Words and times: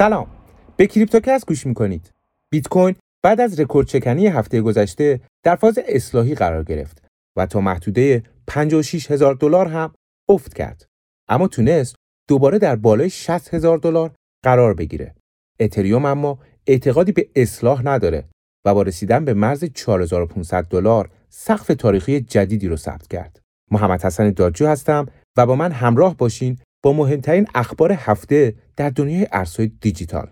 سلام. 0.00 0.26
به 0.76 0.86
کریپتوکست 0.86 1.46
گوش 1.46 1.66
می‌کنید. 1.66 2.12
بیت 2.50 2.68
کوین 2.68 2.96
بعد 3.22 3.40
از 3.40 3.60
رکوردشکنی 3.60 4.26
هفته 4.26 4.60
گذشته 4.60 5.20
در 5.42 5.56
فاز 5.56 5.78
اصلاحی 5.88 6.34
قرار 6.34 6.64
گرفت 6.64 7.04
و 7.36 7.46
تا 7.46 7.60
محدوده 7.60 8.22
56 8.46 9.10
هزار 9.10 9.34
دلار 9.34 9.68
هم 9.68 9.94
افت 10.28 10.54
کرد. 10.54 10.86
اما 11.28 11.48
تونست 11.48 11.96
دوباره 12.28 12.58
در 12.58 12.76
بالای 12.76 13.10
60 13.10 13.54
هزار 13.54 13.78
دلار 13.78 14.10
قرار 14.44 14.74
بگیره. 14.74 15.14
اتریوم 15.60 16.04
اما 16.04 16.38
اعتقادی 16.66 17.12
به 17.12 17.28
اصلاح 17.36 17.82
نداره 17.84 18.24
و 18.64 18.74
با 18.74 18.82
رسیدن 18.82 19.24
به 19.24 19.34
مرز 19.34 19.64
4500 19.64 20.64
دلار 20.64 21.10
سقف 21.28 21.66
تاریخی 21.66 22.20
جدیدی 22.20 22.68
رو 22.68 22.76
ثبت 22.76 23.08
کرد. 23.08 23.40
محمد 23.70 24.04
حسن 24.04 24.30
دادجو 24.30 24.66
هستم 24.66 25.06
و 25.36 25.46
با 25.46 25.56
من 25.56 25.72
همراه 25.72 26.16
باشین 26.16 26.58
با 26.82 26.92
مهمترین 26.92 27.46
اخبار 27.54 27.92
هفته 27.92 28.54
در 28.76 28.90
دنیای 28.90 29.26
ارزهای 29.32 29.70
دیجیتال. 29.80 30.28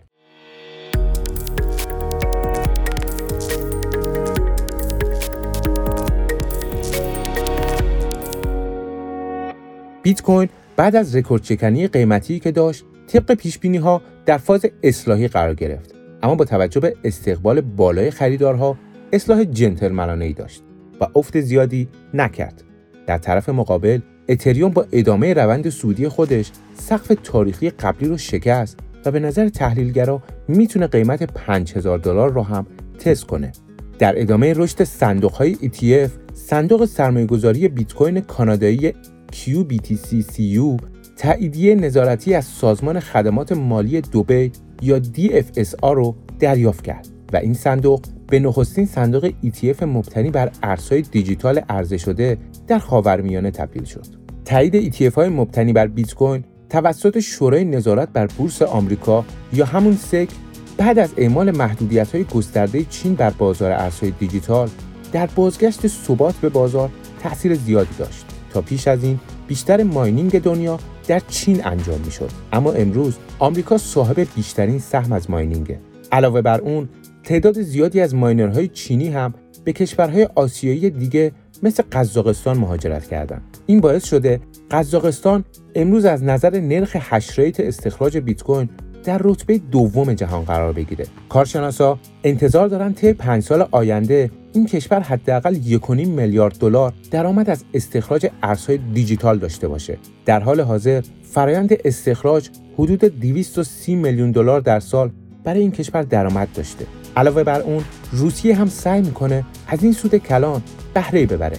بیت 10.03 10.23
کوین 10.23 10.49
بعد 10.77 10.97
از 10.97 11.17
رکورد 11.17 11.43
چکنی 11.43 11.89
قیمتی 11.89 12.41
که 12.41 12.51
داشت 12.53 12.85
طبق 13.07 13.35
پیش 13.35 13.59
بینی 13.59 13.77
ها 13.77 14.03
در 14.27 14.39
فاز 14.39 14.67
اصلاحی 14.83 15.29
قرار 15.29 15.55
گرفت 15.55 15.95
اما 16.23 16.35
با 16.35 16.45
توجه 16.45 16.81
به 16.81 16.97
استقبال 17.05 17.61
بالای 17.61 18.11
خریدارها 18.11 18.79
اصلاح 19.13 19.45
جنتلمنانه 19.45 20.25
ای 20.25 20.33
داشت 20.33 20.63
و 21.01 21.07
افت 21.17 21.41
زیادی 21.41 21.89
نکرد 22.15 22.65
در 23.07 23.19
طرف 23.19 23.49
مقابل 23.49 24.01
اتریوم 24.29 24.71
با 24.71 24.87
ادامه 24.93 25.35
روند 25.35 25.69
سودی 25.69 26.09
خودش 26.09 26.51
سقف 26.75 27.13
تاریخی 27.25 27.71
قبلی 27.71 28.09
رو 28.09 28.19
شکست 28.19 28.79
و 29.07 29.11
به 29.11 29.21
نظر 29.21 29.49
تحلیلگرا 29.49 30.23
می‌تونه 30.49 30.87
قیمت 30.87 31.23
5000 31.23 31.99
دلار 31.99 32.33
رو 32.33 32.43
هم 32.43 32.67
تست 32.99 33.25
کنه. 33.25 33.53
در 33.99 34.21
ادامه 34.21 34.55
رشد 34.55 34.85
صندوق 34.85 35.33
های 35.33 35.55
ETF، 35.55 36.11
صندوق 36.35 36.85
سرمایه‌گذاری 36.85 37.69
بیت 37.69 37.95
کوین 37.95 38.21
کانادایی 38.21 38.93
QBTCCU 39.33 40.83
تاییدیه 41.17 41.75
نظارتی 41.75 42.35
از 42.35 42.45
سازمان 42.45 43.01
خدمات 43.01 43.53
مالی 43.53 44.01
دوبی 44.01 44.53
یا 44.83 45.01
DFSA 45.01 45.83
رو 45.83 46.17
دریافت 46.39 46.85
کرد 46.85 47.09
و 47.33 47.37
این 47.37 47.55
صندوق 47.55 48.01
به 48.31 48.39
نخستین 48.39 48.87
صندوق 48.87 49.31
ETF 49.45 49.83
مبتنی 49.83 50.31
بر 50.31 50.51
ارزهای 50.63 51.03
دیجیتال 51.03 51.59
عرضه 51.59 51.97
شده 51.97 52.39
در 52.67 52.79
خاورمیانه 52.79 53.51
تبدیل 53.51 53.85
شد. 53.85 54.07
تایید 54.45 54.95
ETF 54.95 55.15
های 55.15 55.29
مبتنی 55.29 55.73
بر 55.73 55.87
بیت 55.87 56.15
کوین 56.15 56.45
توسط 56.71 57.21
شورای 57.21 57.65
نظارت 57.65 58.09
بر 58.09 58.27
بورس 58.27 58.63
آمریکا 58.63 59.25
یا 59.53 59.65
همون 59.65 59.97
سک 59.97 60.29
بعد 60.77 60.99
از 60.99 61.15
اعمال 61.17 61.51
محدودیت 61.51 62.15
های 62.15 62.25
گسترده 62.25 62.85
چین 62.85 63.15
بر 63.15 63.31
بازار 63.31 63.73
ارزهای 63.73 64.11
دیجیتال 64.11 64.69
در 65.13 65.27
بازگشت 65.27 65.87
ثبات 65.87 66.35
به 66.35 66.49
بازار 66.49 66.91
تاثیر 67.23 67.55
زیادی 67.55 67.95
داشت. 67.99 68.27
تا 68.51 68.61
پیش 68.61 68.89
از 68.89 69.05
این 69.05 69.21
بیشتر 69.47 69.83
ماینینگ 69.83 70.43
دنیا 70.43 70.79
در 71.07 71.23
چین 71.29 71.67
انجام 71.67 72.01
می 72.05 72.11
شد 72.11 72.31
اما 72.53 72.73
امروز 72.73 73.17
آمریکا 73.39 73.79
صاحب 73.79 74.27
بیشترین 74.37 74.79
سهم 74.79 75.13
از 75.13 75.31
ماینینگه. 75.31 75.79
علاوه 76.13 76.43
بر 76.43 76.61
اون 76.61 76.89
تعداد 77.29 77.63
زیادی 77.63 78.01
از 78.01 78.15
ماینرهای 78.15 78.69
چینی 78.69 79.09
هم 79.09 79.35
به 79.65 79.73
کشورهای 79.73 80.29
آسیایی 80.35 80.91
دیگه 80.91 81.33
مثل 81.63 81.83
قزاقستان 81.93 82.59
مهاجرت 82.59 83.07
کردند. 83.07 83.57
این 83.67 83.81
باعث 83.81 84.05
شده 84.05 84.41
قزاقستان 84.71 85.45
امروز 85.75 86.05
از 86.05 86.25
نظر 86.25 86.61
نرخ 86.61 86.97
hash 87.01 87.39
rate 87.39 87.61
استخراج 87.61 88.19
بیت 88.19 88.43
کوین 88.43 88.69
در 89.05 89.21
رتبه 89.25 89.59
دوم 89.59 90.13
جهان 90.15 90.45
قرار 90.45 90.73
بگیره. 90.73 91.07
کارشناسا 91.29 91.99
انتظار 92.25 92.69
دارند 92.69 92.95
طی 92.95 93.13
پنج 93.13 93.43
سال 93.43 93.69
آینده 93.71 94.31
این 94.53 94.67
کشور 94.67 95.01
حداقل 95.01 95.55
1.5 95.55 95.91
میلیارد 95.91 96.59
دلار 96.59 96.93
درآمد 97.11 97.51
از 97.51 97.65
استخراج 97.75 98.27
ارزهای 98.43 98.79
دیجیتال 98.95 99.39
داشته 99.39 99.69
باشه. 99.69 99.99
در 100.25 100.41
حال 100.41 100.61
حاضر 100.61 101.03
فرایند 101.23 101.77
استخراج 101.85 102.49
حدود 102.75 103.01
230 103.01 103.95
میلیون 103.95 104.31
دلار 104.31 104.61
در 104.61 104.81
سال 104.81 105.11
برای 105.45 105.61
این 105.61 105.73
کشور 105.73 106.03
درآمد 106.03 106.49
داشته. 106.55 106.87
علاوه 107.19 107.45
بر 107.45 107.61
اون 107.61 107.85
روسیه 108.13 108.55
هم 108.55 108.69
سعی 108.69 109.03
می‌کنه 109.03 109.45
از 109.67 109.83
این 109.83 109.93
سود 109.93 110.17
کلان 110.17 110.63
بهره 110.95 111.27
ببره. 111.27 111.57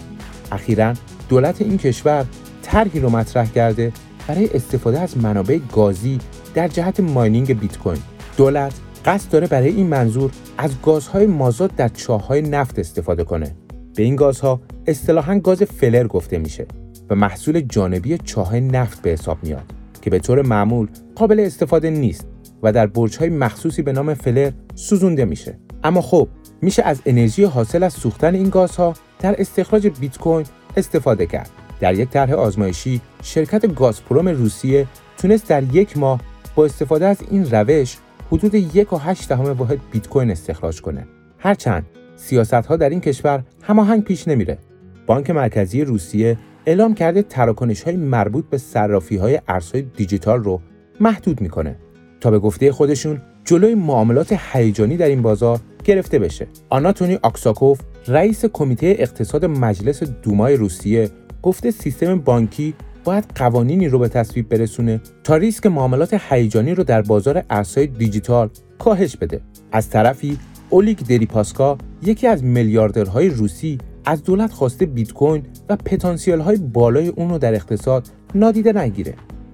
اخیرا 0.52 0.94
دولت 1.30 1.62
این 1.62 1.78
کشور 1.78 2.26
طرحی 2.62 3.00
رو 3.00 3.10
مطرح 3.10 3.52
کرده 3.52 3.92
برای 4.28 4.50
استفاده 4.54 5.00
از 5.00 5.18
منابع 5.18 5.60
گازی 5.74 6.20
در 6.54 6.68
جهت 6.68 7.00
ماینینگ 7.00 7.60
بیت 7.60 7.78
کوین 7.78 8.00
دولت 8.38 8.74
قصد 9.06 9.32
داره 9.32 9.48
برای 9.48 9.70
این 9.70 9.88
منظور 9.88 10.32
از 10.58 10.72
گازهای 10.84 11.26
مازاد 11.26 11.76
در 11.76 11.88
چاههای 11.88 12.42
نفت 12.42 12.80
استفاده 12.80 13.24
کنه. 13.24 13.56
به 13.96 14.04
این 14.04 14.16
گازها 14.16 14.62
اصطلاحا 14.88 15.40
گاز 15.40 15.64
فلر 15.64 16.08
گفته 16.08 16.38
میشه 16.38 16.68
و 17.10 17.16
محصول 17.16 17.62
جانبی 17.62 18.18
چاههای 18.18 18.62
نفت 18.62 19.02
به 19.02 19.10
حساب 19.10 19.38
میاد 19.44 19.64
که 20.02 20.10
به 20.10 20.20
طور 20.20 20.42
معمول 20.42 20.88
قابل 21.16 21.40
استفاده 21.40 21.90
نیست. 21.90 22.28
و 22.64 22.72
در 22.72 22.88
برج‌های 22.88 23.30
مخصوصی 23.30 23.82
به 23.82 23.92
نام 23.92 24.14
فلر 24.14 24.52
سوزونده 24.76 25.26
میشه. 25.26 25.60
اما 25.84 26.02
خب 26.02 26.28
میشه 26.62 26.84
از 26.84 27.02
انرژی 27.06 27.44
حاصل 27.44 27.84
از 27.84 27.94
سوختن 27.94 28.36
این 28.36 28.50
گازها 28.50 28.94
در 29.20 29.36
استخراج 29.42 29.88
بیت 29.88 30.18
کوین 30.18 30.46
استفاده 30.78 31.26
کرد. 31.26 31.50
در 31.80 31.94
یک 31.94 32.10
طرح 32.10 32.34
آزمایشی 32.34 33.02
شرکت 33.24 33.76
گازپروم 33.76 34.28
روسیه 34.28 34.88
تونست 35.18 35.50
در 35.50 35.64
یک 35.76 35.98
ماه 35.98 36.22
با 36.56 36.66
استفاده 36.66 37.06
از 37.06 37.18
این 37.32 37.52
روش 37.52 37.98
حدود 38.32 38.56
یک 38.56 38.94
و 38.94 38.98
هشت 38.98 39.30
دهم 39.30 39.46
واحد 39.46 39.80
بیت 39.92 40.08
کوین 40.08 40.32
استخراج 40.32 40.82
کنه. 40.82 41.08
هرچند 41.38 41.86
سیاست 42.16 42.54
ها 42.54 42.76
در 42.76 42.90
این 42.90 43.02
کشور 43.02 43.44
هماهنگ 43.62 44.04
پیش 44.04 44.28
نمیره. 44.28 44.58
بانک 45.06 45.30
مرکزی 45.30 45.84
روسیه 45.84 46.38
اعلام 46.66 46.94
کرده 46.94 47.22
تراکنش 47.22 47.84
های 47.84 47.96
مربوط 47.96 48.46
به 48.50 48.58
صرافی 48.58 49.18
های 49.18 49.42
ارزهای 49.48 49.82
دیجیتال 49.82 50.44
رو 50.44 50.62
محدود 51.00 51.42
می‌کنه. 51.42 51.76
تا 52.22 52.32
به 52.32 52.40
گفته 52.40 52.72
خودشون 52.72 53.22
جلوی 53.46 53.76
معاملات 53.76 54.36
هیجانی 54.54 54.98
در 54.98 55.08
این 55.08 55.22
بازار 55.22 55.60
گرفته 55.84 56.20
بشه. 56.20 56.48
آناتونی 56.70 57.20
آکساکوف 57.22 57.80
رئیس 58.08 58.46
کمیته 58.46 58.96
اقتصاد 59.00 59.46
مجلس 59.46 60.04
دومای 60.04 60.56
روسیه 60.56 61.10
گفته 61.42 61.72
سیستم 61.72 62.20
بانکی 62.20 62.74
باید 63.04 63.26
قوانینی 63.36 63.88
رو 63.88 64.00
به 64.00 64.08
تصویب 64.08 64.50
برسونه 64.50 65.02
تا 65.24 65.36
ریسک 65.38 65.66
معاملات 65.66 66.18
هیجانی 66.30 66.76
رو 66.76 66.84
در 66.84 67.02
بازار 67.02 67.44
ارزهای 67.50 67.88
دیجیتال 67.88 68.50
کاهش 68.80 69.18
بده. 69.18 69.42
از 69.72 69.90
طرفی 69.90 70.38
اولیگ 70.70 70.98
دریپاسکا 71.00 71.78
یکی 72.04 72.28
از 72.28 72.44
میلیاردرهای 72.44 73.30
روسی 73.30 73.78
از 74.06 74.24
دولت 74.24 74.52
خواسته 74.52 74.86
بیت 74.86 75.14
کوین 75.14 75.44
و 75.70 75.76
پتانسیل 75.76 76.40
های 76.40 76.58
بالای 76.58 77.08
اون 77.08 77.30
رو 77.30 77.38
در 77.38 77.54
اقتصاد 77.54 78.08
نادیده 78.36 78.74
نگیره. 78.74 79.14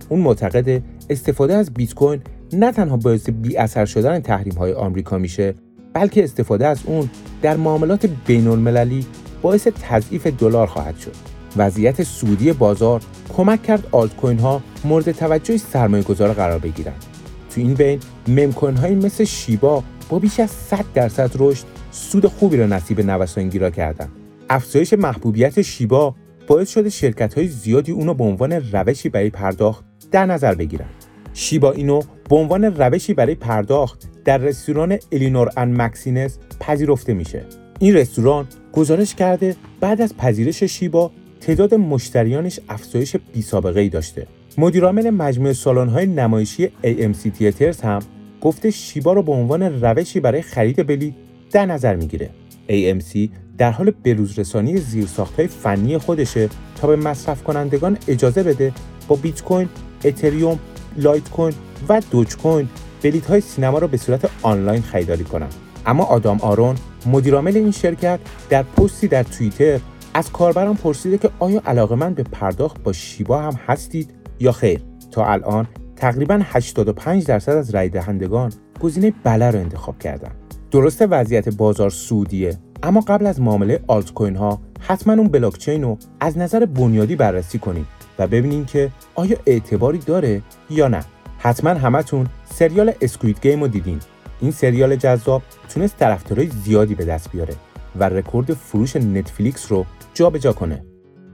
اون 0.10 0.20
معتقد 0.20 0.82
استفاده 1.10 1.56
از 1.56 1.74
بیت 1.74 1.94
کوین 1.94 2.22
نه 2.56 2.72
تنها 2.72 2.98
باعث 2.98 3.30
بی 3.30 3.58
اثر 3.58 3.86
شدن 3.86 4.20
تحریم 4.20 4.54
های 4.54 4.74
آمریکا 4.74 5.18
میشه 5.18 5.56
بلکه 5.94 6.24
استفاده 6.24 6.68
از 6.68 6.80
اون 6.86 7.10
در 7.42 7.58
معاملات 7.58 8.10
بین 8.28 8.48
المللی 8.48 9.06
باعث 9.42 9.68
تضعیف 9.68 10.28
دلار 10.28 10.68
خواهد 10.68 10.98
شد. 10.98 11.16
وضعیت 11.58 12.04
سودی 12.04 12.54
بازار 12.54 13.02
کمک 13.38 13.64
کرد 13.64 13.88
آلت 13.92 14.16
کوین 14.16 14.40
ها 14.40 14.62
مورد 14.84 15.12
توجه 15.12 15.58
سرمایه 15.58 16.04
گذار 16.04 16.34
قرار 16.34 16.60
بگیرند. 16.60 17.06
تو 17.50 17.62
این 17.62 17.74
بین 17.74 18.00
مم 18.28 18.54
کوین 18.54 18.78
های 18.78 18.96
مثل 18.96 19.24
شیبا 19.24 19.84
با 20.10 20.20
بیش 20.20 20.40
از 20.40 20.50
100 20.50 20.86
درصد 20.94 21.32
رشد 21.36 21.66
سود 21.92 22.26
خوبی 22.26 22.58
را 22.58 22.66
نصیب 22.68 23.02
نوسانگیرا 23.02 23.70
کردند. 23.70 24.12
افزایش 24.50 24.94
محبوبیت 24.94 25.62
شیبا 25.62 26.16
باعث 26.48 26.70
شده 26.70 26.90
شرکت 26.90 27.34
های 27.34 27.48
زیادی 27.48 27.92
اونو 27.92 28.14
به 28.14 28.24
عنوان 28.24 28.52
روشی 28.52 29.10
برای 29.10 29.30
پرداخت 29.30 29.84
در 30.12 30.26
نظر 30.26 30.56
بگیرند. 30.56 31.05
شیبا 31.38 31.72
اینو 31.72 32.02
به 32.30 32.36
عنوان 32.36 32.64
روشی 32.64 33.14
برای 33.14 33.36
پرداخت 33.36 34.10
در 34.26 34.38
رستوران 34.38 34.98
الینور 35.12 35.50
ان 35.58 35.82
مکسینس 35.82 36.38
پذیرفته 36.60 37.14
میشه. 37.14 37.46
این 37.80 37.96
رستوران 37.96 38.48
گزارش 38.74 39.16
کرده 39.16 39.56
بعد 39.80 40.02
از 40.02 40.18
پذیرش 40.18 40.64
شیبا 40.64 41.12
تعداد 41.42 41.74
مشتریانش 41.74 42.60
افزایش 42.70 43.16
بی 43.34 43.42
سابقه 43.42 43.80
ای 43.80 43.90
داشته. 43.90 44.28
مدیرعامل 44.58 45.10
مجموعه 45.10 45.54
سالن‌های 45.54 46.06
نمایشی 46.06 46.68
AMC 46.68 47.38
Theatres 47.38 47.82
هم 47.82 48.00
گفته 48.42 48.72
شیبا 48.72 49.14
رو 49.14 49.24
به 49.24 49.32
عنوان 49.32 49.82
روشی 49.82 50.20
برای 50.20 50.42
خرید 50.42 50.88
بلیط 50.88 51.14
در 51.52 51.66
نظر 51.66 51.96
می‌گیره. 51.96 52.30
AMC 52.70 53.30
در 53.58 53.72
حال 53.72 53.92
بروزرسانی 53.92 54.78
زیرساختهای 54.78 55.48
فنی 55.48 55.98
خودشه 55.98 56.50
تا 56.82 56.88
به 56.88 56.96
مصرف 56.96 57.44
کنندگان 57.44 57.98
اجازه 58.08 58.44
بده 58.44 58.72
با 59.08 59.16
بیت 59.16 59.44
کوین، 59.44 59.70
اتریوم 60.06 60.60
لایت 60.98 61.30
کوین 61.30 61.54
و 61.90 62.02
دوج 62.12 62.38
کوین 62.38 62.70
بلیت 63.04 63.26
های 63.26 63.42
سینما 63.42 63.78
را 63.78 63.88
به 63.88 63.98
صورت 63.98 64.30
آنلاین 64.42 64.82
خریداری 64.82 65.24
کنند 65.24 65.54
اما 65.86 66.04
آدام 66.04 66.40
آرون 66.42 66.76
مدیرعامل 67.06 67.58
این 67.58 67.72
شرکت 67.72 68.20
در 68.50 68.64
پستی 68.64 69.08
در 69.08 69.24
توییتر 69.24 69.80
از 70.14 70.32
کاربران 70.32 70.76
پرسیده 70.76 71.18
که 71.18 71.30
آیا 71.40 71.62
علاقه 71.66 71.96
من 71.96 72.14
به 72.14 72.24
پرداخت 72.24 72.84
با 72.84 72.94
شیبا 72.94 73.42
هم 73.42 73.60
هستید 73.68 74.10
یا 74.40 74.52
خیر. 74.52 74.82
تا 75.12 75.26
الان 75.26 75.68
تقریبا 75.96 76.40
85 76.44 77.26
درصد 77.26 77.52
از 77.52 77.76
رای 77.76 77.90
دهندگان 77.90 78.52
گزینه 78.80 79.14
بله 79.24 79.52
رو 79.52 79.60
انتخاب 79.60 80.00
کردن. 80.00 80.32
درست 80.72 81.02
وضعیت 81.10 81.50
بازار 81.50 81.90
سودیه 81.90 82.58
اما 82.84 83.02
قبل 83.02 83.28
از 83.28 83.42
معامله 83.42 83.80
آلت 83.88 84.14
کوین 84.14 84.36
ها 84.36 84.62
حتما 84.80 85.14
اون 85.14 85.28
بلاکچین 85.28 85.84
رو 85.84 85.98
از 86.20 86.38
نظر 86.38 86.66
بنیادی 86.66 87.16
بررسی 87.16 87.60
کنید 87.60 87.86
و 88.20 88.28
ببینین 88.28 88.66
که 88.66 88.92
آیا 89.16 89.38
اعتباری 89.46 89.98
داره 89.98 90.42
یا 90.70 90.88
نه. 90.88 91.06
حتما 91.38 91.70
همتون 91.70 92.28
سریال 92.46 92.94
اسکوید 93.02 93.42
گیم 93.42 93.62
رو 93.62 93.68
دیدین. 93.68 94.00
این 94.42 94.52
سریال 94.52 94.96
جذاب 94.96 95.44
تونست 95.70 95.98
طرفدارای 95.98 96.48
زیادی 96.48 96.96
به 96.96 97.06
دست 97.06 97.32
بیاره 97.32 97.56
و 97.96 98.10
رکورد 98.10 98.54
فروش 98.54 98.96
نتفلیکس 98.96 99.72
رو 99.72 99.86
جابجا 100.14 100.40
جا 100.40 100.54
کنه. 100.54 100.86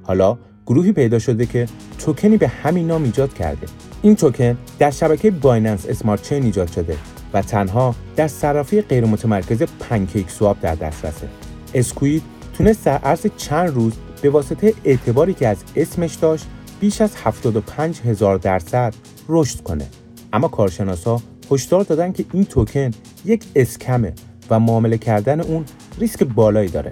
حالا 0.04 0.38
گروهی 0.66 0.92
پیدا 0.92 1.20
شده 1.20 1.46
که 1.46 1.66
توکنی 1.98 2.38
به 2.38 2.48
همین 2.48 2.88
نام 2.88 3.04
ایجاد 3.04 3.34
کرده. 3.34 3.68
این 4.02 4.16
توکن 4.16 4.58
در 4.80 4.92
شبکه 4.92 5.32
Binance 5.32 5.86
Smart 5.90 6.22
Chain 6.22 6.44
ایجاد 6.44 6.72
شده 6.72 6.98
و 7.34 7.42
تنها 7.42 7.96
در 8.16 8.28
صرافی 8.28 8.82
غیر 8.82 9.06
متمرکز 9.06 9.64
PancakeSwap 9.64 10.60
در 10.62 10.76
دسترسه. 10.76 11.28
Squid 11.74 12.24
تونست 12.54 12.86
در 12.86 12.98
عرض 12.98 13.26
چند 13.38 13.70
روز 13.70 13.94
به 14.22 14.30
واسطه 14.30 14.74
اعتباری 14.84 15.34
که 15.34 15.48
از 15.48 15.58
اسمش 15.76 16.16
داشت 16.16 16.48
بیش 16.82 17.02
از 17.02 17.16
75 17.16 18.00
هزار 18.00 18.38
درصد 18.38 18.94
رشد 19.30 19.62
کنه. 19.62 19.88
اما 20.34 20.48
کارشناسا 20.48 21.22
هشدار 21.52 21.84
دادن 21.84 22.12
که 22.12 22.26
این 22.34 22.46
توکن 22.46 22.92
یک 23.26 23.44
scam 23.56 24.02
ه 24.02 24.14
و 24.50 24.60
معامله 24.60 24.98
کردن 24.98 25.42
اون 25.42 25.66
ریسک 26.00 26.24
بالایی 26.24 26.70
داره. 26.70 26.92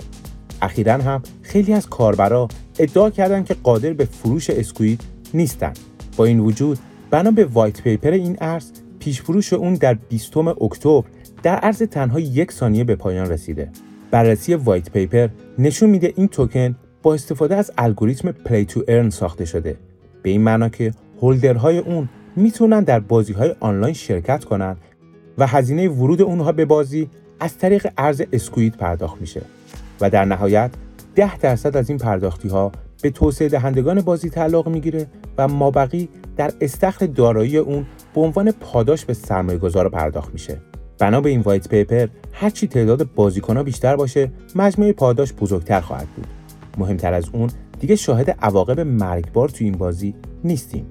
اخیرا 0.61 0.93
هم 0.93 1.23
خیلی 1.41 1.73
از 1.73 1.87
کاربرا 1.87 2.47
ادعا 2.79 3.09
کردند 3.09 3.45
که 3.45 3.55
قادر 3.63 3.93
به 3.93 4.05
فروش 4.05 4.49
Squid 4.49 5.01
نیستن. 5.33 5.73
با 6.17 6.25
این 6.25 6.39
وجود 6.39 6.79
بنا 7.11 7.31
به 7.31 7.45
white 7.45 7.81
paper 7.81 8.11
این 8.11 8.37
ارز 8.41 8.71
پیش 8.99 9.21
فروش 9.21 9.53
اون 9.53 9.73
در 9.73 9.93
20 9.93 10.37
اکتبر 10.37 11.03
در 11.43 11.55
عرض 11.55 11.81
تنها 11.81 12.19
یک 12.19 12.51
ثانیه 12.51 12.83
به 12.83 12.95
پایان 12.95 13.29
رسیده. 13.29 13.71
بررسی 14.11 14.55
white 14.55 14.89
paper 14.91 15.27
نشون 15.59 15.89
میده 15.89 16.13
این 16.15 16.27
توکن 16.27 16.75
با 17.03 17.13
استفاده 17.13 17.55
از 17.55 17.71
الگوریتم 17.77 18.31
play 18.31 18.65
to 18.65 18.83
earn 18.87 19.09
ساخته 19.09 19.45
شده. 19.45 19.77
به 20.23 20.29
این 20.29 20.41
معنا 20.41 20.69
که 20.69 20.91
هولدرهای 21.21 21.77
اون 21.77 22.09
می‌تونن 22.35 22.83
در 22.83 22.99
بازی 22.99 23.33
های 23.33 23.55
آنلاین 23.59 23.93
شرکت 23.93 24.43
کنند 24.43 24.77
و 25.37 25.47
هزینه 25.47 25.89
ورود 25.89 26.21
اونها 26.21 26.51
به 26.51 26.65
بازی 26.65 27.09
از 27.39 27.57
طریق 27.57 27.87
ارز 27.97 28.21
اسکوید 28.33 28.75
پرداخت 28.75 29.21
میشه 29.21 29.41
و 30.01 30.09
در 30.09 30.25
نهایت 30.25 30.71
10 31.15 31.37
درصد 31.37 31.77
از 31.77 31.89
این 31.89 31.97
پرداختی 31.97 32.49
ها 32.49 32.71
به 33.01 33.09
توسعه 33.09 33.49
دهندگان 33.49 34.01
بازی 34.01 34.29
تعلق 34.29 34.67
می‌گیره 34.67 35.07
و 35.37 35.47
مابقی 35.47 36.09
در 36.37 36.51
استخر 36.61 37.05
دارایی 37.05 37.57
اون 37.57 37.85
به 38.15 38.21
عنوان 38.21 38.51
پاداش 38.51 39.05
به 39.05 39.13
سرمایه 39.13 39.57
گذار 39.57 39.89
پرداخت 39.89 40.33
میشه. 40.33 40.57
بنا 40.99 41.21
به 41.21 41.29
این 41.29 41.41
وایت 41.41 41.69
پیپر 41.69 42.07
هرچی 42.33 42.67
تعداد 42.67 43.13
بازیکن 43.13 43.63
بیشتر 43.63 43.95
باشه 43.95 44.31
مجموعه 44.55 44.93
پاداش 44.93 45.33
بزرگتر 45.33 45.81
خواهد 45.81 46.07
بود. 46.07 46.38
مهمتر 46.79 47.13
از 47.13 47.29
اون 47.33 47.49
دیگه 47.79 47.95
شاهد 47.95 48.29
عواقب 48.29 48.79
مرگبار 48.79 49.49
تو 49.49 49.63
این 49.63 49.73
بازی 49.73 50.15
نیستیم. 50.43 50.85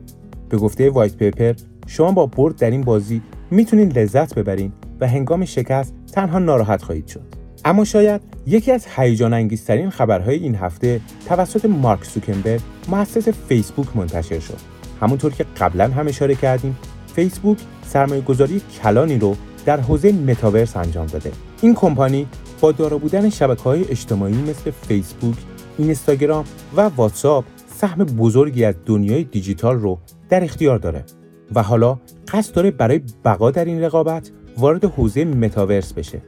به 0.48 0.56
گفته 0.56 0.90
وایت 0.90 1.16
پیپر 1.16 1.54
شما 1.86 2.12
با 2.12 2.26
برد 2.26 2.56
در 2.56 2.70
این 2.70 2.80
بازی 2.80 3.22
می‌تونید 3.50 3.98
لذت 3.98 4.34
ببرین 4.34 4.72
و 5.00 5.08
هنگام 5.08 5.44
شکست 5.44 5.94
تنها 6.12 6.38
ناراحت 6.38 6.82
خواهید 6.82 7.06
شد. 7.06 7.24
اما 7.64 7.84
شاید 7.84 8.20
یکی 8.46 8.72
از 8.72 8.86
هیجان 8.96 9.34
انگیزترین 9.34 9.90
خبرهای 9.90 10.36
این 10.38 10.54
هفته 10.54 11.00
توسط 11.26 11.64
مارک 11.64 12.04
سوکنبرگ 12.04 12.60
مؤسس 12.88 13.28
فیسبوک 13.28 13.96
منتشر 13.96 14.40
شد. 14.40 14.58
همونطور 15.00 15.32
که 15.32 15.44
قبلا 15.60 15.88
هم 15.88 16.08
اشاره 16.08 16.34
کردیم 16.34 16.76
فیسبوک 17.14 17.58
سرمایه 17.86 18.20
گذاری 18.20 18.62
کلانی 18.82 19.18
رو 19.18 19.36
در 19.66 19.80
حوزه 19.80 20.12
متاورس 20.12 20.76
انجام 20.76 21.06
داده. 21.06 21.32
این 21.62 21.74
کمپانی 21.74 22.26
با 22.60 22.72
دارا 22.72 22.98
بودن 22.98 23.30
شبکه 23.30 23.62
های 23.62 23.84
اجتماعی 23.90 24.42
مثل 24.42 24.70
فیسبوک، 24.70 25.36
اینستاگرام 25.78 26.44
و 26.76 26.80
واتساپ 26.80 27.44
سهم 27.66 28.04
بزرگی 28.04 28.64
از 28.64 28.74
دنیای 28.86 29.24
دیجیتال 29.24 29.76
رو 29.78 29.98
در 30.28 30.44
اختیار 30.44 30.78
داره 30.78 31.04
و 31.54 31.62
حالا 31.62 31.98
قصد 32.28 32.54
داره 32.54 32.70
برای 32.70 33.00
بقا 33.24 33.50
در 33.50 33.64
این 33.64 33.82
رقابت 33.82 34.30
وارد 34.58 34.84
حوزه 34.84 35.24
متاورس 35.24 35.92
بشه 35.92 36.22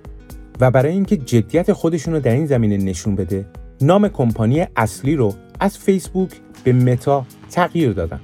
و 0.61 0.71
برای 0.71 0.93
اینکه 0.93 1.17
جدیت 1.17 1.73
خودشون 1.73 2.15
رو 2.15 2.21
در 2.21 2.33
این 2.33 2.47
زمینه 2.47 2.77
نشون 2.77 3.15
بده 3.15 3.47
نام 3.81 4.09
کمپانی 4.09 4.67
اصلی 4.77 5.17
رو 5.17 5.35
از 5.61 5.79
فیسبوک 5.79 6.31
به 6.65 6.73
متا 6.73 7.27
تغییر 7.51 7.93
دادن. 7.93 8.21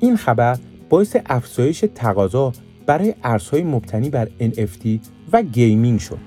این 0.00 0.16
خبر 0.16 0.58
باعث 0.88 1.16
افزایش 1.26 1.84
تقاضا 1.94 2.52
برای 2.86 3.14
ارزهای 3.24 3.62
مبتنی 3.62 4.10
بر 4.10 4.28
NFT 4.40 4.86
و 5.32 5.42
gaming 5.42 6.00
شد. 6.00 6.18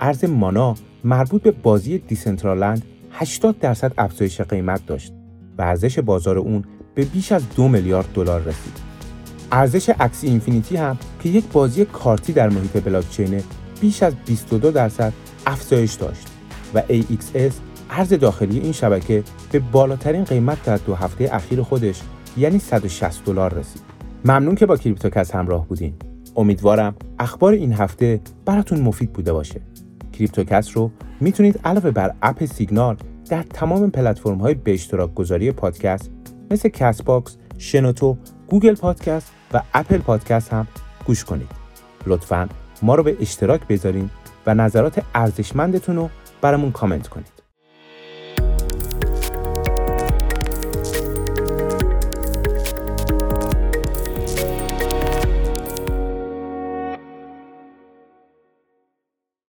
ارز 0.00 0.24
مانا 0.24 0.74
مربوط 1.04 1.42
به 1.42 1.50
بازی 1.50 1.98
Decentraland 1.98 2.84
80 3.18 3.58
درصد 3.58 3.92
افزایش 3.98 4.40
قیمت 4.40 4.86
داشت 4.86 5.12
و 5.58 5.62
ارزش 5.62 5.98
بازار 5.98 6.38
اون 6.38 6.64
به 6.94 7.04
بیش 7.04 7.32
از 7.32 7.42
دو 7.56 7.68
میلیارد 7.68 8.06
دلار 8.14 8.40
رسید. 8.40 8.78
ارزش 9.52 9.90
Axie 10.00 10.26
Infinity 10.26 10.76
هم 10.76 10.98
که 11.22 11.28
یک 11.28 11.44
بازی 11.52 11.84
کارتی 11.84 12.32
در 12.32 12.48
محیط 12.48 12.84
بلاکچین 12.84 13.42
بیش 13.80 14.02
از 14.02 14.14
22 14.26 14.70
درصد 14.70 15.12
افزایش 15.46 15.94
داشت 15.94 16.26
و 16.74 16.82
AXS 16.88 17.52
ارز 17.90 18.12
داخلی 18.12 18.58
این 18.58 18.72
شبکه 18.72 19.24
به 19.52 19.58
بالاترین 19.58 20.24
قیمت 20.24 20.64
در 20.64 20.76
دو 20.76 20.94
هفته 20.94 21.28
اخیر 21.32 21.62
خودش 21.62 22.00
یعنی 22.36 22.58
160 22.58 23.24
دلار 23.24 23.54
رسید. 23.54 23.82
ممنون 24.24 24.54
که 24.54 24.66
با 24.66 24.76
کریپتوکست 24.76 25.34
همراه 25.34 25.68
بودین. 25.68 25.94
امیدوارم 26.36 26.94
اخبار 27.18 27.52
این 27.52 27.72
هفته 27.72 28.20
براتون 28.44 28.80
مفید 28.80 29.12
بوده 29.12 29.32
باشه. 29.32 29.60
کریپتوکست 30.12 30.76
رو 30.76 30.90
می‌تونید 31.20 31.60
علاوه 31.64 31.90
بر 31.90 32.14
اپ 32.22 32.44
سیگنال 32.44 32.96
در 33.30 33.42
تمام 33.42 33.90
پلتفرم 33.90 34.38
های 34.38 34.54
به 34.54 34.74
اشتراک 34.74 35.14
گذاری 35.14 35.52
پادکست 35.52 36.10
مثل 36.50 36.68
Castbox، 36.68 37.36
شنوتو، 37.58 38.16
گوگل 38.48 38.74
پادکست 38.74 39.32
و 39.52 39.62
اپل 39.74 39.98
پادکست 39.98 40.52
هم 40.52 40.66
گوش 41.06 41.24
کنید. 41.24 41.50
لطفا 42.06 42.48
ما 42.82 42.94
رو 42.94 43.02
به 43.02 43.16
اشتراک 43.20 43.66
بذارین 43.68 44.10
و 44.46 44.54
نظرات 44.54 45.02
ارزشمندتون 45.14 45.96
رو 45.96 46.10
برامون 46.40 46.72
کامنت 46.72 47.08
کنید. 47.08 47.35